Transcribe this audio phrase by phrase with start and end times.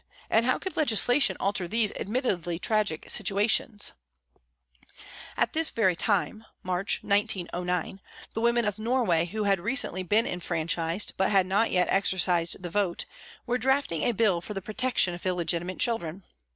[0.31, 3.91] and how could legislation alter these admittedly tragic situations?"
[5.37, 8.01] At this very time (March, 1909)
[8.33, 12.59] the women of Norway who had recently been enfranchised, but had not yet exer cised
[12.63, 13.05] the vote,
[13.45, 16.23] were drafting a bill for the protection of illegitimate children.